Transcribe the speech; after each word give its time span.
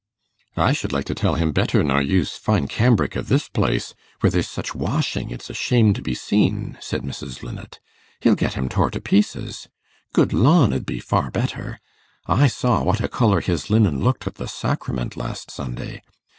'I 0.57 0.73
should 0.73 0.91
like 0.91 1.05
to 1.05 1.13
tell 1.13 1.35
him 1.35 1.51
better 1.51 1.83
nor 1.83 2.01
use 2.01 2.31
fine 2.31 2.67
cambric 2.67 3.15
i' 3.15 3.21
this 3.21 3.47
place, 3.47 3.93
where 4.19 4.31
there's 4.31 4.47
such 4.49 4.73
washing, 4.73 5.29
it's 5.29 5.47
a 5.47 5.53
shame 5.53 5.93
to 5.93 6.01
be 6.01 6.15
seen,' 6.15 6.75
said 6.81 7.03
Mrs. 7.03 7.43
Linnet; 7.43 7.79
'he'll 8.19 8.33
get 8.33 8.57
'em 8.57 8.67
tore 8.67 8.89
to 8.89 8.99
pieces. 8.99 9.69
Good 10.11 10.33
lawn 10.33 10.73
'ud 10.73 10.87
be 10.87 10.99
far 10.99 11.29
better. 11.29 11.79
I 12.25 12.47
saw 12.47 12.81
what 12.83 12.99
a 12.99 13.07
colour 13.07 13.41
his 13.41 13.69
linen 13.69 14.03
looked 14.03 14.25
at 14.25 14.37
the 14.41 14.47
sacrament 14.47 15.15
last 15.17 15.51
Sunday. 15.51 16.01